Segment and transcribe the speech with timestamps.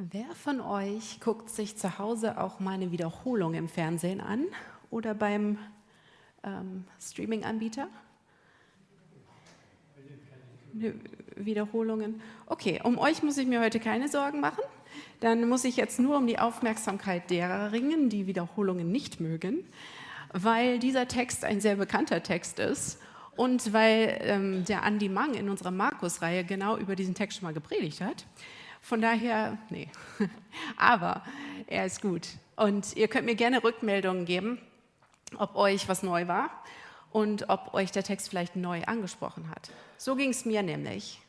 [0.00, 4.44] Wer von euch guckt sich zu Hause auch mal eine Wiederholung im Fernsehen an
[4.92, 5.58] oder beim
[6.44, 7.88] ähm, Streaming-Anbieter?
[11.34, 12.22] Wiederholungen.
[12.46, 14.62] Okay, um euch muss ich mir heute keine Sorgen machen.
[15.18, 19.64] Dann muss ich jetzt nur um die Aufmerksamkeit derer ringen, die Wiederholungen nicht mögen,
[20.32, 23.00] weil dieser Text ein sehr bekannter Text ist
[23.34, 27.54] und weil ähm, der Andi Mang in unserer Markus-Reihe genau über diesen Text schon mal
[27.54, 28.26] gepredigt hat.
[28.80, 29.88] Von daher, nee.
[30.76, 31.22] Aber
[31.66, 32.28] er ist gut.
[32.56, 34.60] Und ihr könnt mir gerne Rückmeldungen geben,
[35.36, 36.50] ob euch was neu war
[37.10, 39.70] und ob euch der Text vielleicht neu angesprochen hat.
[39.96, 41.20] So ging es mir nämlich.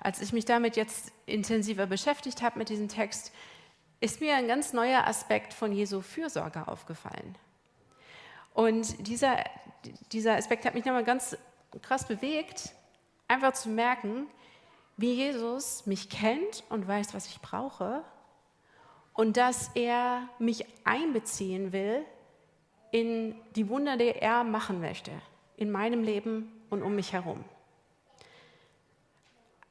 [0.00, 3.32] Als ich mich damit jetzt intensiver beschäftigt habe mit diesem Text,
[4.00, 7.36] ist mir ein ganz neuer Aspekt von Jesu Fürsorge aufgefallen.
[8.52, 9.42] Und dieser,
[10.12, 11.36] dieser Aspekt hat mich nochmal ganz
[11.82, 12.74] krass bewegt,
[13.28, 14.26] einfach zu merken,
[14.96, 18.04] wie Jesus mich kennt und weiß, was ich brauche
[19.12, 22.04] und dass er mich einbeziehen will
[22.90, 25.10] in die Wunder, die er machen möchte,
[25.56, 27.44] in meinem Leben und um mich herum.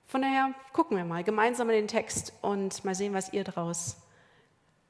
[0.05, 3.97] Von daher gucken wir mal gemeinsam in den Text und mal sehen, was ihr daraus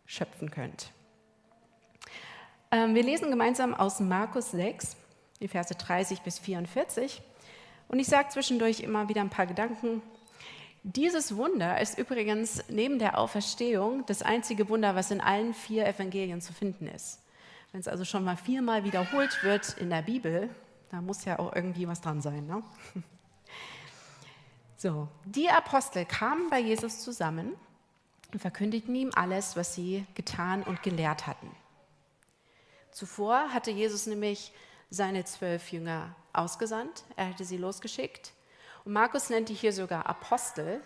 [0.06, 0.92] schöpfen könnt.
[2.72, 4.98] Ähm, wir lesen gemeinsam aus Markus 6,
[5.40, 7.22] die Verse 30 bis 44.
[7.88, 10.02] Und ich sage zwischendurch immer wieder ein paar Gedanken
[10.84, 16.42] dieses Wunder ist übrigens neben der Auferstehung das einzige Wunder, was in allen vier Evangelien
[16.42, 17.22] zu finden ist.
[17.72, 20.50] Wenn es also schon mal viermal wiederholt wird in der Bibel,
[20.92, 22.46] da muss ja auch irgendwie was dran sein.
[22.46, 22.64] Ne?
[24.76, 27.54] So, die Apostel kamen bei Jesus zusammen
[28.34, 31.50] und verkündigten ihm alles, was sie getan und gelehrt hatten.
[32.92, 34.52] Zuvor hatte Jesus nämlich
[34.90, 38.34] seine zwölf Jünger ausgesandt, er hatte sie losgeschickt
[38.86, 40.82] und Markus nennt die hier sogar Apostel,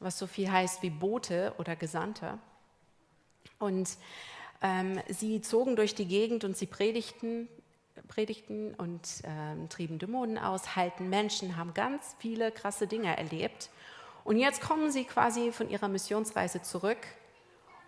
[0.00, 2.38] was so viel heißt wie Bote oder Gesandter.
[3.58, 3.96] Und
[4.62, 7.48] ähm, sie zogen durch die Gegend und sie predigten,
[8.06, 13.70] predigten und ähm, trieben Dämonen aus, halten Menschen, haben ganz viele krasse Dinge erlebt.
[14.24, 16.98] Und jetzt kommen sie quasi von ihrer Missionsreise zurück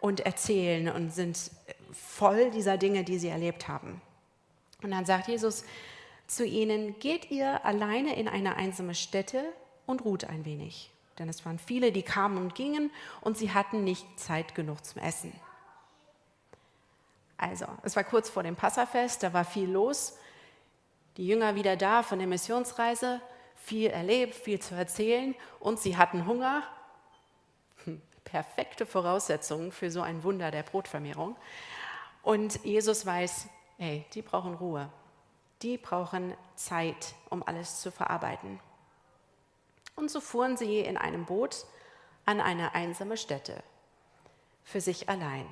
[0.00, 1.50] und erzählen und sind
[1.92, 4.00] voll dieser Dinge, die sie erlebt haben.
[4.82, 5.64] Und dann sagt Jesus,
[6.30, 9.44] zu ihnen, geht ihr alleine in eine einsame Stätte
[9.86, 10.91] und ruht ein wenig.
[11.18, 15.02] Denn es waren viele, die kamen und gingen und sie hatten nicht Zeit genug zum
[15.02, 15.32] Essen.
[17.36, 20.16] Also, es war kurz vor dem Passafest, da war viel los.
[21.16, 23.20] Die Jünger wieder da von der Missionsreise,
[23.56, 26.62] viel erlebt, viel zu erzählen und sie hatten Hunger.
[27.84, 31.36] Hm, perfekte Voraussetzungen für so ein Wunder der Brotvermehrung.
[32.22, 33.48] Und Jesus weiß,
[33.78, 34.90] hey, die brauchen Ruhe
[35.62, 38.60] die brauchen Zeit, um alles zu verarbeiten.
[39.97, 41.66] Und so fuhren sie in einem Boot
[42.25, 43.62] an eine einsame Stätte,
[44.65, 45.47] für sich allein.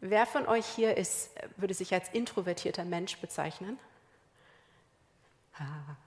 [0.00, 3.78] Wer von euch hier ist, würde sich als introvertierter Mensch bezeichnen?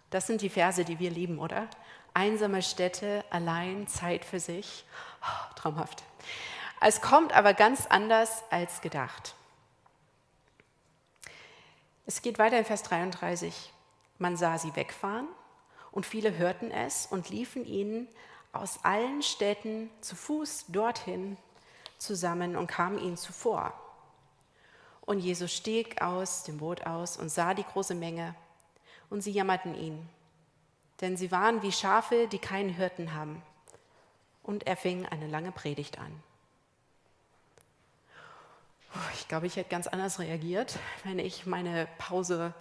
[0.09, 1.67] Das sind die Verse, die wir lieben, oder?
[2.13, 4.85] Einsame Stätte, allein, Zeit für sich.
[5.21, 6.03] Oh, traumhaft.
[6.81, 9.35] Es kommt aber ganz anders als gedacht.
[12.09, 13.71] Es geht weiter in Vers 33.
[14.17, 15.27] Man sah sie wegfahren
[15.91, 18.07] und viele hörten es und liefen ihnen
[18.51, 21.37] aus allen Städten zu Fuß dorthin
[21.99, 23.79] zusammen und kamen ihnen zuvor.
[25.01, 28.33] Und Jesus stieg aus dem Boot aus und sah die große Menge
[29.11, 30.09] und sie jammerten ihn,
[31.01, 33.43] denn sie waren wie Schafe, die keinen Hirten haben.
[34.41, 36.23] Und er fing eine lange Predigt an.
[39.13, 42.53] Ich glaube, ich hätte ganz anders reagiert, wenn ich meine Pause,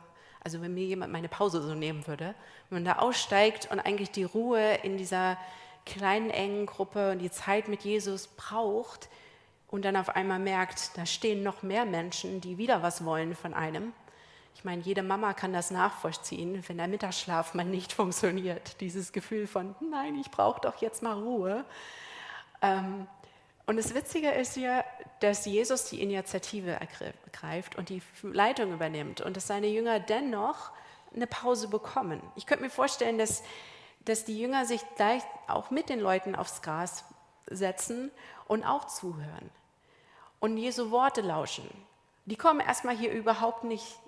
[0.44, 2.34] also wenn mir jemand meine Pause so nehmen würde.
[2.68, 5.38] Wenn man da aussteigt und eigentlich die Ruhe in dieser
[5.86, 9.08] kleinen, engen Gruppe und die Zeit mit Jesus braucht
[9.68, 13.54] und dann auf einmal merkt, da stehen noch mehr Menschen, die wieder was wollen von
[13.54, 13.92] einem.
[14.54, 18.80] Ich meine, jede Mama kann das nachvollziehen, wenn der Mittagsschlaf mal nicht funktioniert.
[18.80, 21.64] Dieses Gefühl von, nein, ich brauche doch jetzt mal Ruhe.
[22.60, 23.06] Ähm,
[23.68, 24.82] und das Witzige ist ja,
[25.20, 30.70] dass Jesus die Initiative ergreift und die Leitung übernimmt und dass seine Jünger dennoch
[31.14, 32.22] eine Pause bekommen.
[32.34, 33.42] Ich könnte mir vorstellen, dass,
[34.06, 37.04] dass die Jünger sich gleich auch mit den Leuten aufs Gras
[37.46, 38.10] setzen
[38.46, 39.50] und auch zuhören
[40.40, 41.68] und Jesu Worte lauschen.
[42.24, 43.98] Die kommen erstmal hier überhaupt nicht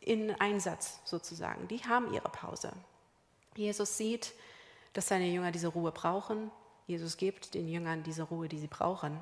[0.00, 1.68] in Einsatz sozusagen.
[1.68, 2.72] Die haben ihre Pause.
[3.54, 4.32] Jesus sieht,
[4.92, 6.50] dass seine Jünger diese Ruhe brauchen
[6.88, 9.20] Jesus gibt den Jüngern diese Ruhe, die sie brauchen.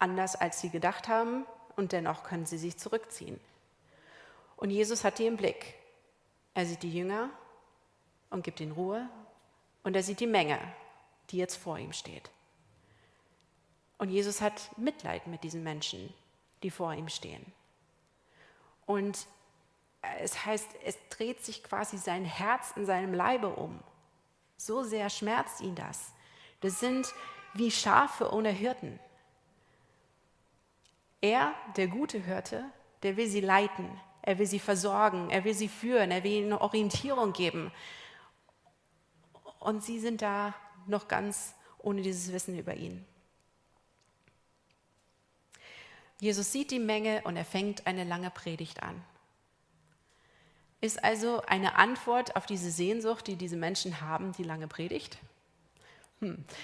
[0.00, 1.46] Anders als sie gedacht haben
[1.76, 3.40] und dennoch können sie sich zurückziehen.
[4.56, 5.74] Und Jesus hat die im Blick.
[6.54, 7.30] Er sieht die Jünger
[8.30, 9.08] und gibt ihnen Ruhe
[9.84, 10.58] und er sieht die Menge,
[11.30, 12.30] die jetzt vor ihm steht.
[13.96, 16.12] Und Jesus hat Mitleid mit diesen Menschen,
[16.64, 17.46] die vor ihm stehen.
[18.86, 19.28] Und
[20.20, 23.78] es heißt, es dreht sich quasi sein Herz in seinem Leibe um.
[24.56, 26.11] So sehr schmerzt ihn das.
[26.62, 27.12] Das sind
[27.54, 28.98] wie Schafe ohne Hirten.
[31.20, 32.64] Er, der gute Hirte,
[33.02, 33.88] der will sie leiten,
[34.22, 37.72] er will sie versorgen, er will sie führen, er will ihnen Orientierung geben.
[39.60, 40.54] Und sie sind da
[40.86, 43.04] noch ganz ohne dieses Wissen über ihn.
[46.20, 49.04] Jesus sieht die Menge und er fängt eine lange Predigt an.
[50.80, 55.18] Ist also eine Antwort auf diese Sehnsucht, die diese Menschen haben, die lange Predigt?
[56.22, 56.44] Hm.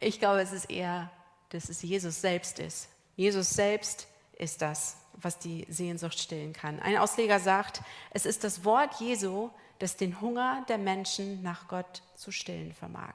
[0.00, 1.10] Ich glaube, es ist eher,
[1.50, 2.88] dass es Jesus selbst ist.
[3.14, 4.08] Jesus selbst
[4.38, 6.80] ist das, was die Sehnsucht stillen kann.
[6.80, 12.02] Ein Ausleger sagt, es ist das Wort Jesu, das den Hunger der Menschen nach Gott
[12.14, 13.14] zu stillen vermag.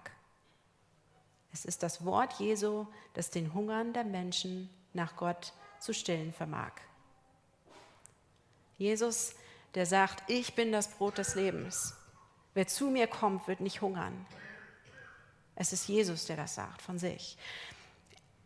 [1.52, 2.86] Es ist das Wort Jesu,
[3.16, 6.72] das den Hungern der Menschen nach Gott zu stillen vermag.
[8.78, 9.34] Jesus,
[9.74, 11.96] der sagt, ich bin das Brot des Lebens.
[12.54, 14.26] Wer zu mir kommt, wird nicht hungern.
[15.56, 17.38] Es ist Jesus, der das sagt von sich.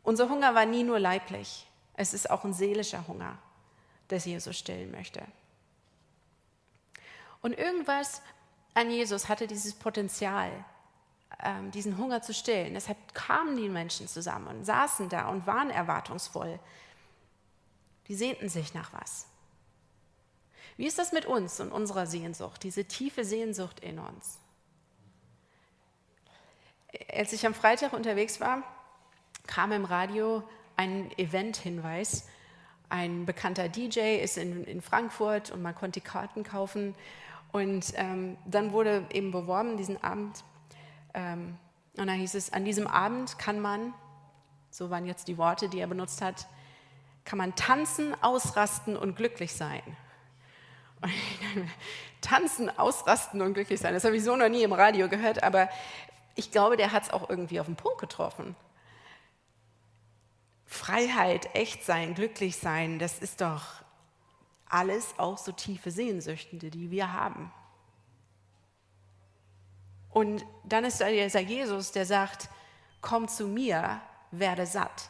[0.03, 3.37] Unser Hunger war nie nur leiblich, es ist auch ein seelischer Hunger,
[4.07, 5.23] das Jesus stillen möchte.
[7.41, 8.21] Und irgendwas
[8.73, 10.51] an Jesus hatte dieses Potenzial,
[11.43, 12.73] ähm, diesen Hunger zu stillen.
[12.73, 16.59] Deshalb kamen die Menschen zusammen und saßen da und waren erwartungsvoll.
[18.07, 19.27] Die sehnten sich nach was.
[20.77, 24.39] Wie ist das mit uns und unserer Sehnsucht, diese tiefe Sehnsucht in uns?
[27.13, 28.63] Als ich am Freitag unterwegs war,
[29.47, 30.43] kam im Radio
[30.75, 32.27] ein Event-Hinweis.
[32.89, 36.95] Ein bekannter DJ ist in, in, Frankfurt und man konnte Karten kaufen.
[37.51, 40.43] Und ähm, dann wurde eben beworben, diesen Abend,
[41.13, 41.57] ähm,
[41.97, 43.93] und dann hieß es, an diesem Abend kann man,
[44.69, 46.47] so waren jetzt die Worte, die er benutzt hat,
[47.23, 49.81] kann man tanzen, ausrasten und glücklich sein.
[51.01, 51.11] Und
[52.21, 55.69] tanzen, ausrasten und glücklich sein, das habe ich so noch nie im Radio gehört, aber
[56.35, 58.55] ich glaube, der hat es auch irgendwie auf den Punkt getroffen.
[60.65, 63.63] Freiheit, echt sein, glücklich sein, das ist doch
[64.67, 67.51] alles auch so tiefe Sehnsüchte, die wir haben.
[70.09, 72.49] Und dann ist da dieser Jesus, der sagt,
[73.01, 75.09] komm zu mir, werde satt.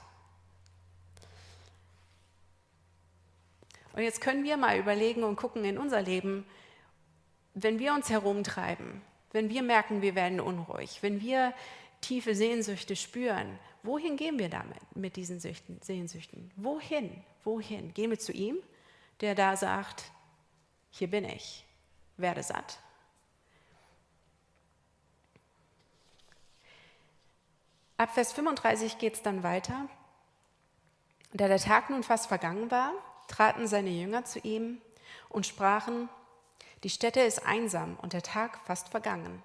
[3.94, 6.46] Und jetzt können wir mal überlegen und gucken in unser Leben,
[7.54, 9.02] wenn wir uns herumtreiben,
[9.36, 11.54] wenn wir merken, wir werden unruhig, wenn wir
[12.00, 16.52] tiefe Sehnsüchte spüren, wohin gehen wir damit mit diesen Süchten, Sehnsüchten?
[16.56, 17.22] Wohin?
[17.44, 17.94] Wohin?
[17.94, 18.58] Gehen wir zu ihm,
[19.20, 20.06] der da sagt,
[20.90, 21.66] hier bin ich,
[22.16, 22.80] werde satt.
[27.98, 29.90] Ab Vers 35 geht es dann weiter.
[31.34, 32.94] Da der Tag nun fast vergangen war,
[33.28, 34.82] traten seine Jünger zu ihm
[35.28, 36.08] und sprachen,
[36.86, 39.42] die Stätte ist einsam und der Tag fast vergangen.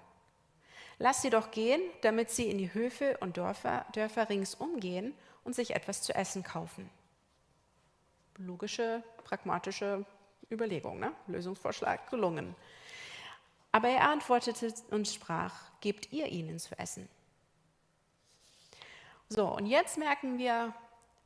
[0.99, 5.55] Lass sie doch gehen, damit sie in die Höfe und Dörfer, Dörfer ringsum gehen und
[5.55, 6.87] sich etwas zu essen kaufen.
[8.37, 10.05] Logische, pragmatische
[10.51, 11.13] Überlegung, ne?
[11.25, 12.55] Lösungsvorschlag gelungen.
[13.71, 17.09] Aber er antwortete und sprach, gebt ihr ihnen zu essen.
[19.29, 20.75] So, und jetzt merken wir,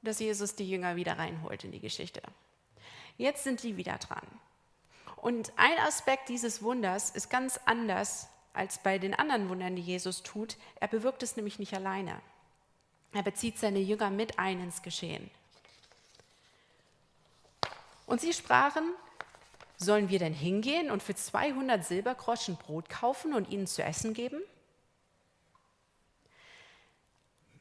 [0.02, 2.22] dass Jesus die Jünger wieder reinholt in die Geschichte.
[3.18, 4.26] Jetzt sind die wieder dran.
[5.26, 10.22] Und ein Aspekt dieses Wunders ist ganz anders als bei den anderen Wundern, die Jesus
[10.22, 10.56] tut.
[10.80, 12.22] Er bewirkt es nämlich nicht alleine.
[13.12, 15.32] Er bezieht seine Jünger mit ein ins Geschehen.
[18.06, 18.84] Und sie sprachen,
[19.78, 24.40] sollen wir denn hingehen und für 200 Silbergroschen Brot kaufen und ihnen zu essen geben?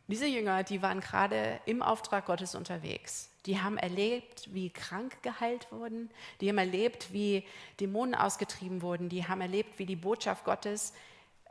[0.06, 3.30] Diese Jünger, die waren gerade im Auftrag Gottes unterwegs.
[3.46, 6.10] Die haben erlebt, wie krank geheilt wurden.
[6.40, 7.44] Die haben erlebt, wie
[7.78, 9.08] Dämonen ausgetrieben wurden.
[9.08, 10.94] Die haben erlebt, wie die Botschaft Gottes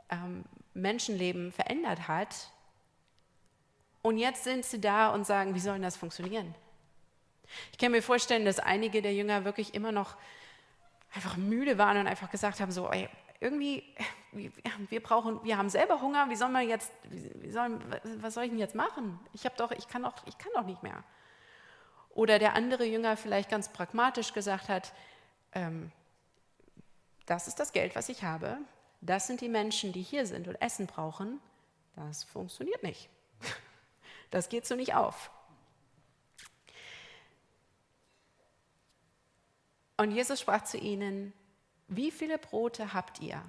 [0.09, 2.49] ähm, Menschenleben verändert hat.
[4.01, 6.55] Und jetzt sind sie da und sagen, wie soll das funktionieren?
[7.71, 10.15] Ich kann mir vorstellen, dass einige der Jünger wirklich immer noch
[11.13, 13.07] einfach müde waren und einfach gesagt haben, so, ey,
[13.39, 13.83] irgendwie,
[14.31, 17.79] wir brauchen, wir haben selber Hunger, wie soll man jetzt, wie soll,
[18.17, 19.19] was soll ich denn jetzt machen?
[19.33, 21.03] Ich habe doch, ich kann doch, ich kann doch nicht mehr.
[22.13, 24.93] Oder der andere Jünger vielleicht ganz pragmatisch gesagt hat,
[25.53, 25.91] ähm,
[27.25, 28.57] das ist das Geld, was ich habe,
[29.01, 31.39] das sind die Menschen, die hier sind und Essen brauchen,
[31.95, 33.09] das funktioniert nicht.
[34.31, 35.29] Das geht so nicht auf.
[39.95, 41.33] Und Jesus sprach zu ihnen,
[41.87, 43.43] wie viele Brote habt ihr?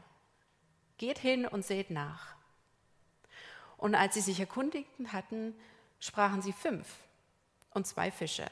[0.99, 2.35] Geht hin und seht nach.
[3.79, 5.59] Und als sie sich erkundigten hatten,
[6.01, 6.87] sprachen sie fünf
[7.75, 8.47] und zwei Fische.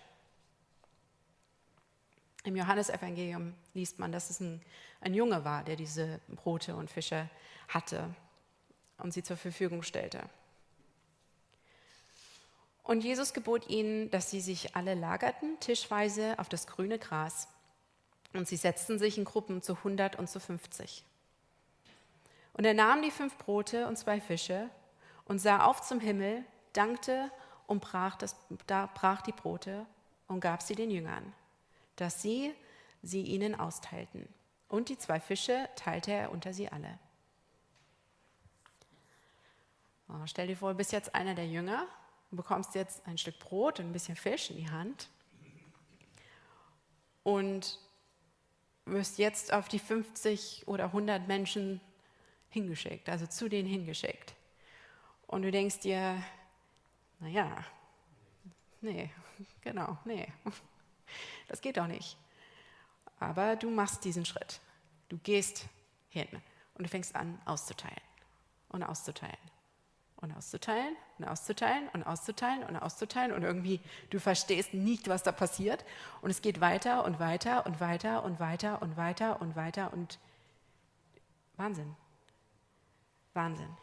[2.45, 4.61] Im Johannesevangelium liest man, dass es ein,
[5.01, 7.31] ein Junge war, der diese Brote und Fische
[7.69, 8.15] hatte
[8.99, 10.29] und sie zur Verfügung stellte.
[12.83, 17.47] Und Jesus gebot ihnen, dass sie sich alle lagerten, tischweise auf das grüne Gras.
[18.33, 21.05] Und sie setzten sich in Gruppen zu 100 und zu 50.
[22.55, 24.69] Und er nahm die fünf Brote und zwei Fische
[25.25, 27.31] und sah auf zum Himmel, dankte
[27.67, 29.87] und brach, das, da brach die Brote
[30.29, 31.33] und gab sie den Jüngern,
[31.97, 32.55] dass sie
[33.03, 34.29] sie ihnen austeilten.
[34.69, 36.99] Und die zwei Fische teilte er unter sie alle.
[40.09, 41.87] Oh, stell dir vor, du bist jetzt einer der Jünger
[42.31, 45.09] und bekommst jetzt ein Stück Brot und ein bisschen Fisch in die Hand
[47.23, 47.79] und
[48.85, 51.81] wirst jetzt auf die 50 oder 100 Menschen
[52.49, 54.35] hingeschickt, also zu denen hingeschickt.
[55.27, 56.23] Und du denkst dir,
[57.23, 57.65] naja,
[58.81, 59.11] nee,
[59.61, 60.27] genau, nee,
[61.49, 62.17] das geht doch nicht.
[63.21, 64.61] Aber du machst diesen Schritt.
[65.09, 65.67] Du gehst
[66.09, 66.27] hin
[66.75, 68.01] und du fängst an auszuteilen
[68.71, 69.37] und auszuteilen
[70.17, 75.31] und auszuteilen und auszuteilen und auszuteilen und auszuteilen und irgendwie du verstehst nicht, was da
[75.31, 75.85] passiert
[76.23, 80.19] und es geht weiter und weiter und weiter und weiter und weiter und weiter und
[81.57, 81.95] Wahnsinn.
[83.35, 83.77] Wahnsinn.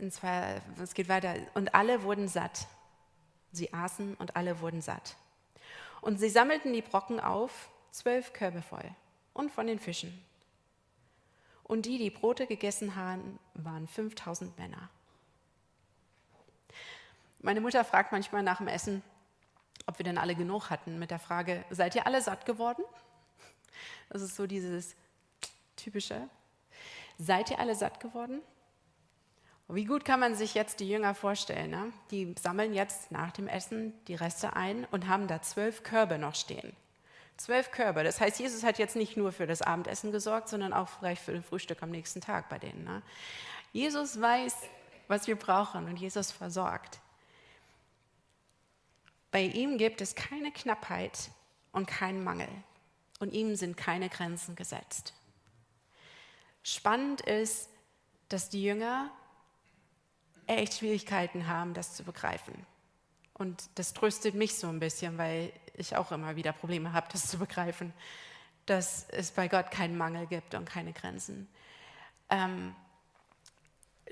[0.00, 1.34] Und zwar, es geht weiter.
[1.54, 2.66] Und alle wurden satt.
[3.52, 5.16] Sie aßen und alle wurden satt.
[6.00, 8.88] Und sie sammelten die Brocken auf, zwölf Körbe voll
[9.34, 10.24] und von den Fischen.
[11.64, 14.88] Und die, die Brote gegessen haben, waren 5000 Männer.
[17.40, 19.02] Meine Mutter fragt manchmal nach dem Essen,
[19.86, 22.84] ob wir denn alle genug hatten, mit der Frage, seid ihr alle satt geworden?
[24.08, 24.94] Das ist so dieses
[25.76, 26.28] typische.
[27.18, 28.42] Seid ihr alle satt geworden?
[29.72, 31.70] Wie gut kann man sich jetzt die Jünger vorstellen?
[31.70, 31.92] Ne?
[32.10, 36.34] Die sammeln jetzt nach dem Essen die Reste ein und haben da zwölf Körbe noch
[36.34, 36.74] stehen.
[37.36, 38.04] Zwölf Körbe.
[38.04, 41.32] Das heißt, Jesus hat jetzt nicht nur für das Abendessen gesorgt, sondern auch vielleicht für
[41.32, 42.84] das Frühstück am nächsten Tag bei denen.
[42.84, 43.02] Ne?
[43.72, 44.54] Jesus weiß,
[45.08, 47.00] was wir brauchen und Jesus versorgt.
[49.30, 51.30] Bei ihm gibt es keine Knappheit
[51.72, 52.48] und keinen Mangel.
[53.20, 55.14] Und ihm sind keine Grenzen gesetzt.
[56.62, 57.68] Spannend ist,
[58.28, 59.10] dass die Jünger
[60.46, 62.54] echt Schwierigkeiten haben, das zu begreifen.
[63.34, 67.26] Und das tröstet mich so ein bisschen, weil ich auch immer wieder Probleme habe, das
[67.26, 67.92] zu begreifen,
[68.66, 71.48] dass es bei Gott keinen Mangel gibt und keine Grenzen.
[72.28, 72.74] Ähm,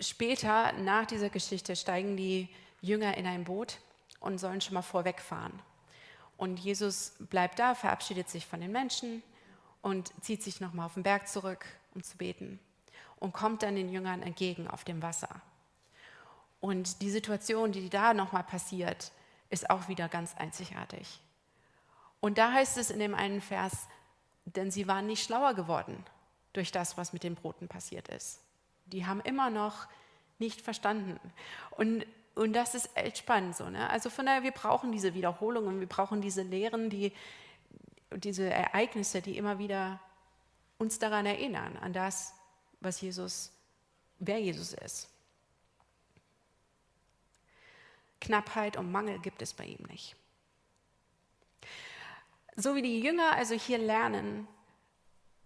[0.00, 2.48] später, nach dieser Geschichte, steigen die
[2.80, 3.78] Jünger in ein Boot
[4.20, 5.52] und sollen schon mal vorwegfahren.
[6.36, 9.22] Und Jesus bleibt da, verabschiedet sich von den Menschen
[9.82, 12.60] und zieht sich nochmal auf den Berg zurück, um zu beten.
[13.18, 15.40] Und kommt dann den Jüngern entgegen auf dem Wasser.
[16.60, 19.12] Und die Situation, die da nochmal passiert,
[19.50, 21.20] ist auch wieder ganz einzigartig.
[22.20, 23.86] Und da heißt es in dem einen Vers,
[24.44, 26.04] denn sie waren nicht schlauer geworden
[26.52, 28.40] durch das, was mit den Broten passiert ist.
[28.86, 29.86] Die haben immer noch
[30.38, 31.20] nicht verstanden.
[31.72, 33.68] Und, und das ist echt spannend so.
[33.68, 33.88] Ne?
[33.90, 37.12] Also von daher, wir brauchen diese Wiederholungen, wir brauchen diese Lehren, die,
[38.14, 40.00] diese Ereignisse, die immer wieder
[40.78, 42.34] uns daran erinnern, an das,
[42.80, 43.52] was Jesus,
[44.18, 45.08] wer Jesus ist.
[48.20, 50.16] Knappheit und Mangel gibt es bei ihm nicht.
[52.56, 54.48] So wie die Jünger also hier lernen,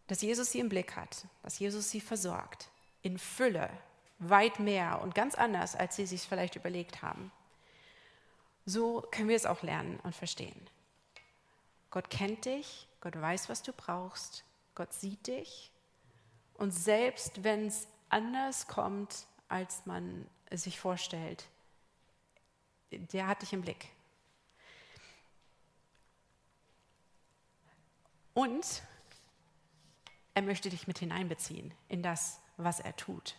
[0.06, 2.70] dass Jesus sie im Blick hat, dass Jesus sie versorgt,
[3.02, 3.70] in Fülle,
[4.18, 7.32] weit mehr und ganz anders, als sie sich vielleicht überlegt haben.
[8.64, 10.68] So können wir es auch lernen und verstehen.
[11.90, 15.72] Gott kennt dich, Gott weiß, was du brauchst, Gott sieht dich
[16.54, 21.48] und selbst wenn es anders kommt, als man es sich vorstellt,
[22.98, 23.88] der hat dich im Blick.
[28.34, 28.82] Und
[30.34, 33.36] er möchte dich mit hineinbeziehen in das, was er tut.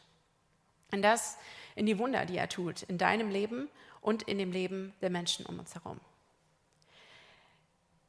[0.92, 1.38] In das,
[1.76, 3.68] in die Wunder, die er tut, in deinem Leben
[4.02, 6.00] und in dem Leben der Menschen um uns herum.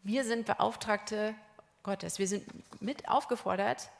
[0.02, 1.34] Wir sind Beauftragte
[1.82, 2.18] Gottes.
[2.18, 2.44] Wir sind
[2.82, 3.90] mit aufgefordert,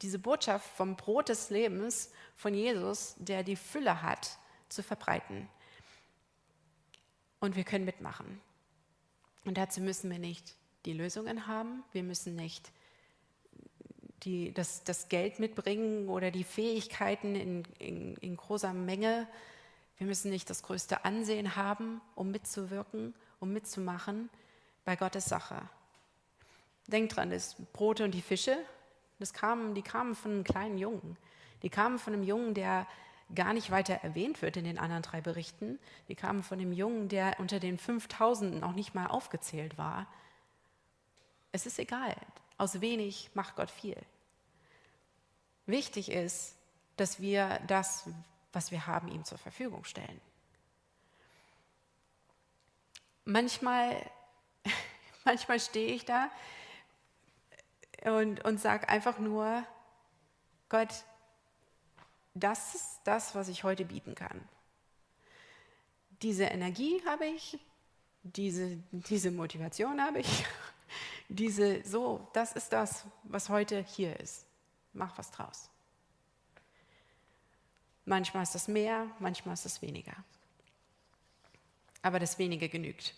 [0.00, 5.48] diese Botschaft vom Brot des Lebens von Jesus, der die Fülle hat, zu verbreiten.
[7.42, 8.40] Und wir können mitmachen.
[9.44, 10.54] Und dazu müssen wir nicht
[10.86, 11.82] die Lösungen haben.
[11.90, 12.70] Wir müssen nicht
[14.22, 19.26] die, das, das Geld mitbringen oder die Fähigkeiten in, in, in großer Menge.
[19.98, 24.30] Wir müssen nicht das größte Ansehen haben, um mitzuwirken, um mitzumachen
[24.84, 25.68] bei Gottes Sache.
[26.86, 28.56] Denkt dran, das Brote und die Fische,
[29.18, 31.16] Das kamen, die kamen von einem kleinen Jungen.
[31.64, 32.86] Die kamen von einem Jungen, der
[33.34, 35.78] gar nicht weiter erwähnt wird in den anderen drei Berichten.
[36.08, 40.06] Die kamen von einem Jungen, der unter den 5000 noch nicht mal aufgezählt war.
[41.52, 42.14] Es ist egal.
[42.58, 43.96] Aus wenig macht Gott viel.
[45.66, 46.56] Wichtig ist,
[46.96, 48.08] dass wir das,
[48.52, 50.20] was wir haben, ihm zur Verfügung stellen.
[53.24, 53.96] Manchmal,
[55.24, 56.30] manchmal stehe ich da
[58.04, 59.64] und, und sage einfach nur,
[60.68, 61.04] Gott,
[62.34, 64.48] das ist das, was ich heute bieten kann.
[66.22, 67.58] Diese Energie habe ich,
[68.22, 70.44] diese, diese Motivation habe ich,
[71.28, 74.46] diese, so, das ist das, was heute hier ist.
[74.92, 75.68] Mach was draus.
[78.04, 80.14] Manchmal ist das mehr, manchmal ist das weniger.
[82.02, 83.14] Aber das wenige genügt.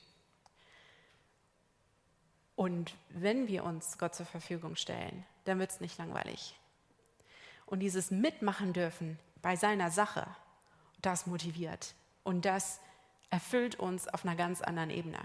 [2.57, 6.55] Und wenn wir uns Gott zur Verfügung stellen, dann wird es nicht langweilig.
[7.67, 10.27] Und dieses Mitmachen dürfen bei seiner Sache,
[11.03, 11.95] das motiviert.
[12.23, 12.81] Und das
[13.31, 15.19] erfüllt uns auf einer ganz anderen Ebene.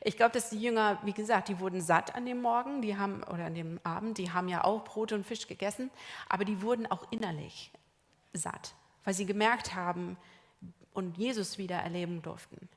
[0.00, 3.22] Ich glaube, dass die Jünger, wie gesagt, die wurden satt an dem Morgen, die haben,
[3.24, 5.90] oder an dem Abend, die haben ja auch Brot und Fisch gegessen,
[6.28, 7.70] aber die wurden auch innerlich
[8.32, 10.16] satt, weil sie gemerkt haben
[10.92, 12.68] und Jesus wieder erleben durften.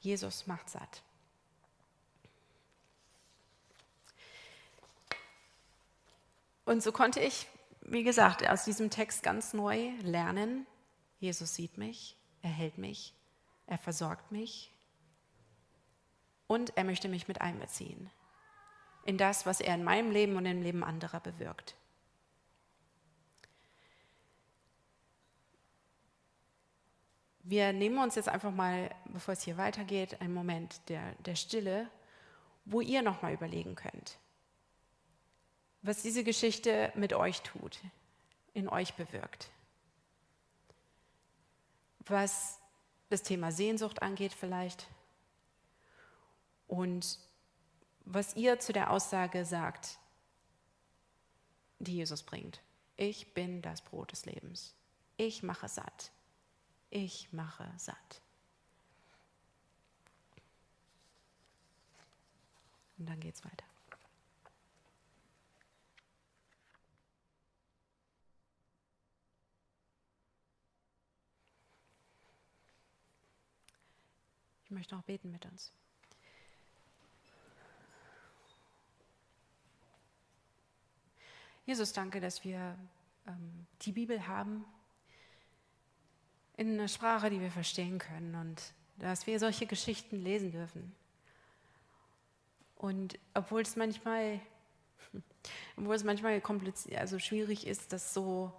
[0.00, 1.02] Jesus macht satt.
[6.70, 7.48] Und so konnte ich,
[7.80, 10.68] wie gesagt, aus diesem Text ganz neu lernen,
[11.18, 13.12] Jesus sieht mich, er hält mich,
[13.66, 14.72] er versorgt mich
[16.46, 18.08] und er möchte mich mit einbeziehen
[19.04, 21.74] in das, was er in meinem Leben und im Leben anderer bewirkt.
[27.42, 31.90] Wir nehmen uns jetzt einfach mal, bevor es hier weitergeht, einen Moment der, der Stille,
[32.64, 34.20] wo ihr nochmal überlegen könnt
[35.82, 37.78] was diese Geschichte mit euch tut,
[38.52, 39.50] in euch bewirkt.
[42.06, 42.58] Was
[43.08, 44.86] das Thema Sehnsucht angeht vielleicht
[46.68, 47.18] und
[48.04, 49.98] was ihr zu der Aussage sagt,
[51.78, 52.60] die Jesus bringt.
[52.96, 54.74] Ich bin das Brot des Lebens.
[55.16, 56.10] Ich mache satt.
[56.90, 58.20] Ich mache satt.
[62.98, 63.64] Und dann geht's weiter.
[74.80, 75.72] Möchte auch beten mit uns.
[81.66, 82.78] Jesus, danke, dass wir
[83.26, 84.64] ähm, die Bibel haben
[86.56, 90.94] in einer Sprache, die wir verstehen können und dass wir solche Geschichten lesen dürfen.
[92.76, 94.40] Und obwohl es manchmal,
[95.76, 98.50] obwohl es manchmal kompliziert, also schwierig ist, das so,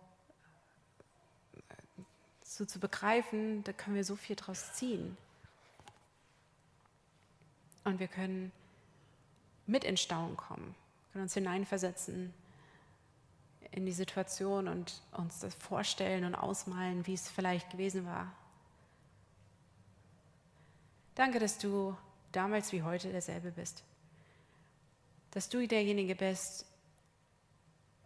[2.44, 5.18] so zu begreifen, da können wir so viel draus ziehen.
[7.84, 8.52] Und wir können
[9.66, 10.76] mit in Staunen kommen,
[11.12, 12.34] können uns hineinversetzen
[13.72, 18.32] in die Situation und uns das vorstellen und ausmalen, wie es vielleicht gewesen war.
[21.16, 21.96] Danke, dass du
[22.32, 23.84] damals wie heute derselbe bist.
[25.32, 26.66] Dass du derjenige bist,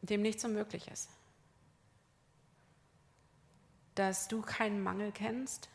[0.02, 1.10] dem nichts unmöglich ist.
[3.96, 5.70] Dass du keinen Mangel kennst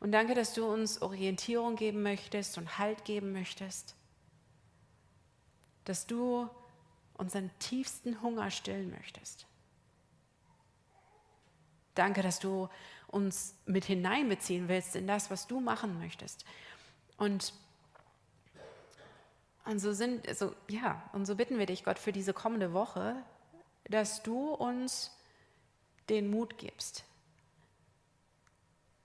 [0.00, 3.94] und danke, dass du uns Orientierung geben möchtest und Halt geben möchtest.
[5.84, 6.48] Dass du
[7.14, 9.46] unseren tiefsten Hunger stillen möchtest.
[11.94, 12.68] Danke, dass du
[13.06, 16.44] uns mit hineinbeziehen willst in das, was du machen möchtest.
[17.16, 17.54] Und,
[19.64, 23.16] und so sind, also, ja, und so bitten wir dich, Gott, für diese kommende Woche,
[23.84, 25.16] dass du uns
[26.10, 27.04] den Mut gibst,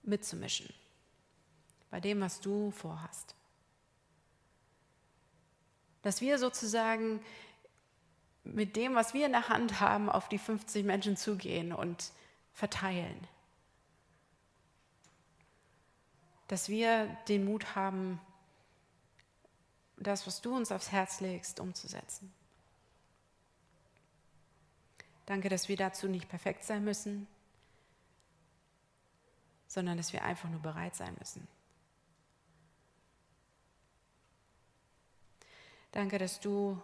[0.04, 0.73] mitzumischen
[1.91, 3.36] bei dem, was du vorhast.
[6.01, 7.23] Dass wir sozusagen
[8.43, 12.12] mit dem, was wir in der Hand haben, auf die 50 Menschen zugehen und
[12.54, 13.27] verteilen.
[16.47, 18.19] Dass wir den Mut haben,
[19.97, 22.34] das, was du uns aufs Herz legst, umzusetzen.
[25.27, 27.27] Danke, dass wir dazu nicht perfekt sein müssen,
[29.67, 31.47] sondern dass wir einfach nur bereit sein müssen.
[35.91, 36.82] Danke, dass du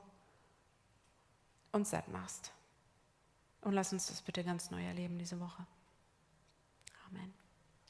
[1.71, 2.51] uns satt machst.
[3.61, 5.65] Und lass uns das bitte ganz neu erleben diese Woche.
[7.07, 7.33] Amen.